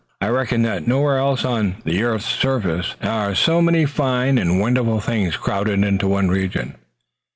[0.19, 4.99] I reckon that nowhere else on the earth's surface are so many fine and wonderful
[4.99, 6.73] things crowded into one region."